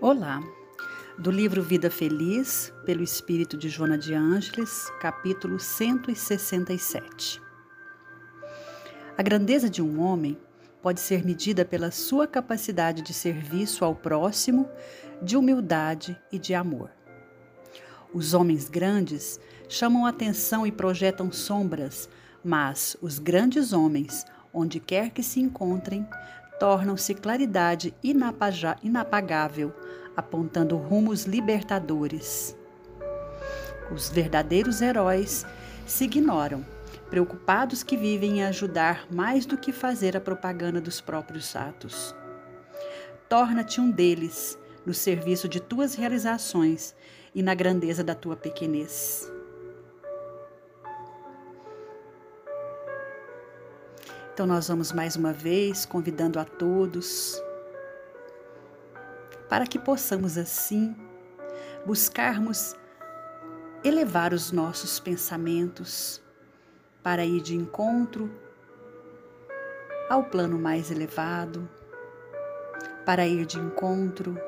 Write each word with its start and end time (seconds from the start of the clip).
Olá, 0.00 0.40
do 1.18 1.28
livro 1.28 1.60
Vida 1.60 1.90
Feliz, 1.90 2.72
pelo 2.86 3.02
Espírito 3.02 3.56
de 3.56 3.68
Joana 3.68 3.98
de 3.98 4.14
Ângeles, 4.14 4.88
capítulo 5.00 5.58
167. 5.58 7.42
A 9.16 9.22
grandeza 9.24 9.68
de 9.68 9.82
um 9.82 10.00
homem 10.00 10.38
pode 10.80 11.00
ser 11.00 11.26
medida 11.26 11.64
pela 11.64 11.90
sua 11.90 12.28
capacidade 12.28 13.02
de 13.02 13.12
serviço 13.12 13.84
ao 13.84 13.92
próximo, 13.92 14.70
de 15.20 15.36
humildade 15.36 16.16
e 16.30 16.38
de 16.38 16.54
amor. 16.54 16.92
Os 18.14 18.34
homens 18.34 18.68
grandes 18.68 19.40
chamam 19.68 20.06
atenção 20.06 20.64
e 20.64 20.70
projetam 20.70 21.32
sombras, 21.32 22.08
mas 22.44 22.96
os 23.02 23.18
grandes 23.18 23.72
homens, 23.72 24.24
onde 24.54 24.78
quer 24.78 25.10
que 25.10 25.24
se 25.24 25.40
encontrem, 25.40 26.06
tornam-se 26.58 27.14
claridade 27.14 27.94
inapagável, 28.02 29.72
apontando 30.16 30.76
rumos 30.76 31.24
libertadores. 31.24 32.56
Os 33.90 34.10
verdadeiros 34.10 34.82
heróis 34.82 35.46
se 35.86 36.04
ignoram, 36.04 36.64
preocupados 37.08 37.82
que 37.82 37.96
vivem 37.96 38.38
em 38.38 38.44
ajudar 38.44 39.06
mais 39.10 39.46
do 39.46 39.56
que 39.56 39.72
fazer 39.72 40.16
a 40.16 40.20
propaganda 40.20 40.80
dos 40.80 41.00
próprios 41.00 41.56
atos. 41.56 42.14
Torna-te 43.28 43.80
um 43.80 43.90
deles 43.90 44.58
no 44.84 44.92
serviço 44.92 45.48
de 45.48 45.60
tuas 45.60 45.94
realizações 45.94 46.94
e 47.34 47.42
na 47.42 47.54
grandeza 47.54 48.02
da 48.02 48.14
tua 48.14 48.36
pequenez. 48.36 49.30
Então, 54.38 54.46
nós 54.46 54.68
vamos 54.68 54.92
mais 54.92 55.16
uma 55.16 55.32
vez 55.32 55.84
convidando 55.84 56.38
a 56.38 56.44
todos 56.44 57.42
para 59.48 59.66
que 59.66 59.80
possamos 59.80 60.38
assim 60.38 60.94
buscarmos 61.84 62.76
elevar 63.82 64.32
os 64.32 64.52
nossos 64.52 65.00
pensamentos 65.00 66.22
para 67.02 67.24
ir 67.24 67.40
de 67.40 67.56
encontro 67.56 68.30
ao 70.08 70.22
plano 70.22 70.56
mais 70.56 70.92
elevado, 70.92 71.68
para 73.04 73.26
ir 73.26 73.44
de 73.44 73.58
encontro 73.58 74.38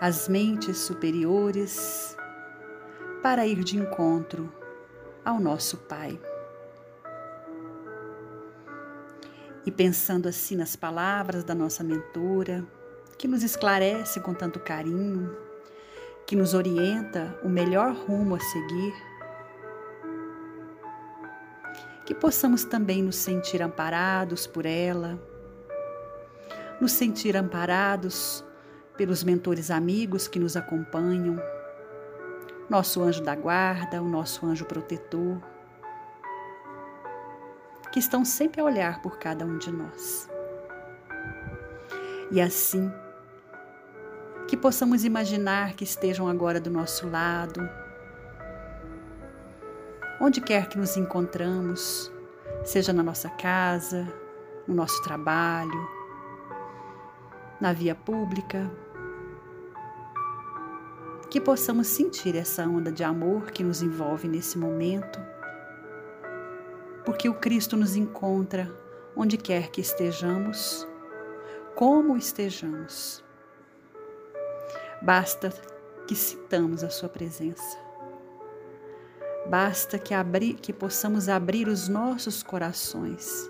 às 0.00 0.26
mentes 0.26 0.78
superiores, 0.78 2.16
para 3.22 3.46
ir 3.46 3.62
de 3.62 3.76
encontro 3.76 4.50
ao 5.22 5.38
nosso 5.38 5.76
Pai. 5.76 6.18
E 9.66 9.70
pensando 9.72 10.28
assim 10.28 10.54
nas 10.54 10.76
palavras 10.76 11.42
da 11.42 11.52
nossa 11.52 11.82
mentora, 11.82 12.64
que 13.18 13.26
nos 13.26 13.42
esclarece 13.42 14.20
com 14.20 14.32
tanto 14.32 14.60
carinho, 14.60 15.36
que 16.24 16.36
nos 16.36 16.54
orienta 16.54 17.36
o 17.42 17.48
melhor 17.48 17.92
rumo 17.92 18.36
a 18.36 18.40
seguir, 18.40 18.94
que 22.04 22.14
possamos 22.14 22.62
também 22.62 23.02
nos 23.02 23.16
sentir 23.16 23.60
amparados 23.60 24.46
por 24.46 24.64
ela, 24.64 25.18
nos 26.80 26.92
sentir 26.92 27.36
amparados 27.36 28.44
pelos 28.96 29.24
mentores 29.24 29.68
amigos 29.68 30.28
que 30.28 30.38
nos 30.38 30.56
acompanham, 30.56 31.42
nosso 32.70 33.02
anjo 33.02 33.20
da 33.20 33.34
guarda, 33.34 34.00
o 34.00 34.08
nosso 34.08 34.46
anjo 34.46 34.64
protetor 34.64 35.42
que 37.96 38.00
estão 38.00 38.26
sempre 38.26 38.60
a 38.60 38.64
olhar 38.64 39.00
por 39.00 39.18
cada 39.18 39.46
um 39.46 39.56
de 39.56 39.72
nós. 39.72 40.28
E 42.30 42.42
assim, 42.42 42.92
que 44.46 44.54
possamos 44.54 45.02
imaginar 45.02 45.72
que 45.72 45.84
estejam 45.84 46.28
agora 46.28 46.60
do 46.60 46.68
nosso 46.68 47.08
lado, 47.08 47.66
onde 50.20 50.42
quer 50.42 50.68
que 50.68 50.76
nos 50.76 50.98
encontramos, 50.98 52.12
seja 52.62 52.92
na 52.92 53.02
nossa 53.02 53.30
casa, 53.30 54.06
no 54.68 54.74
nosso 54.74 55.02
trabalho, 55.02 55.88
na 57.58 57.72
via 57.72 57.94
pública, 57.94 58.70
que 61.30 61.40
possamos 61.40 61.86
sentir 61.86 62.36
essa 62.36 62.62
onda 62.68 62.92
de 62.92 63.02
amor 63.02 63.52
que 63.52 63.64
nos 63.64 63.80
envolve 63.80 64.28
nesse 64.28 64.58
momento 64.58 65.18
porque 67.06 67.28
o 67.28 67.34
Cristo 67.34 67.76
nos 67.76 67.94
encontra 67.94 68.68
onde 69.14 69.36
quer 69.36 69.70
que 69.70 69.80
estejamos, 69.80 70.86
como 71.76 72.16
estejamos. 72.16 73.24
Basta 75.00 75.50
que 76.08 76.16
citamos 76.16 76.82
a 76.82 76.90
Sua 76.90 77.08
presença. 77.08 77.78
Basta 79.48 80.00
que, 80.00 80.12
abri, 80.12 80.54
que 80.54 80.72
possamos 80.72 81.28
abrir 81.28 81.68
os 81.68 81.86
nossos 81.86 82.42
corações, 82.42 83.48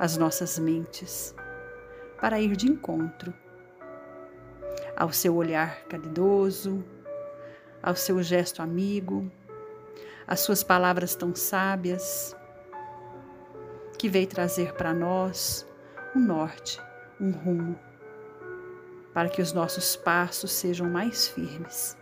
as 0.00 0.16
nossas 0.16 0.58
mentes, 0.58 1.32
para 2.20 2.40
ir 2.40 2.56
de 2.56 2.68
encontro 2.68 3.32
ao 4.96 5.12
seu 5.12 5.36
olhar 5.36 5.84
caridoso, 5.84 6.84
ao 7.80 7.94
seu 7.94 8.20
gesto 8.20 8.60
amigo, 8.60 9.30
às 10.26 10.40
suas 10.40 10.64
palavras 10.64 11.14
tão 11.14 11.36
sábias 11.36 12.36
que 13.98 14.08
veio 14.08 14.26
trazer 14.26 14.74
para 14.74 14.92
nós 14.92 15.66
um 16.14 16.20
norte, 16.20 16.80
um 17.20 17.30
rumo, 17.30 17.78
para 19.12 19.28
que 19.28 19.40
os 19.40 19.52
nossos 19.52 19.96
passos 19.96 20.52
sejam 20.52 20.88
mais 20.88 21.28
firmes. 21.28 21.96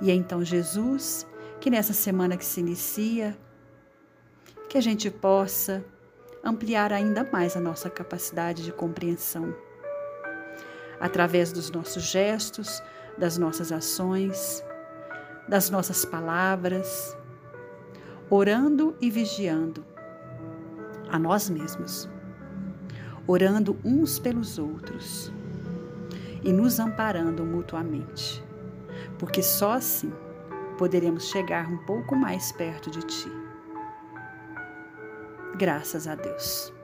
E 0.00 0.10
é 0.10 0.14
então, 0.14 0.44
Jesus, 0.44 1.26
que 1.60 1.70
nessa 1.70 1.92
semana 1.92 2.36
que 2.36 2.44
se 2.44 2.60
inicia, 2.60 3.36
que 4.68 4.76
a 4.76 4.80
gente 4.80 5.10
possa 5.10 5.84
ampliar 6.44 6.92
ainda 6.92 7.28
mais 7.32 7.56
a 7.56 7.60
nossa 7.60 7.88
capacidade 7.88 8.62
de 8.62 8.72
compreensão, 8.72 9.54
através 11.00 11.52
dos 11.52 11.70
nossos 11.70 12.02
gestos, 12.04 12.82
das 13.16 13.38
nossas 13.38 13.72
ações, 13.72 14.62
das 15.48 15.70
nossas 15.70 16.04
palavras, 16.04 17.16
orando 18.28 18.96
e 19.00 19.10
vigiando 19.10 19.84
a 21.08 21.18
nós 21.18 21.48
mesmos, 21.48 22.08
orando 23.26 23.78
uns 23.84 24.18
pelos 24.18 24.58
outros 24.58 25.32
e 26.42 26.52
nos 26.52 26.80
amparando 26.80 27.44
mutuamente, 27.44 28.44
porque 29.18 29.42
só 29.42 29.72
assim 29.72 30.12
poderemos 30.76 31.28
chegar 31.28 31.68
um 31.68 31.78
pouco 31.78 32.16
mais 32.16 32.52
perto 32.52 32.90
de 32.90 33.00
Ti. 33.02 33.32
Graças 35.56 36.06
a 36.06 36.14
Deus. 36.14 36.75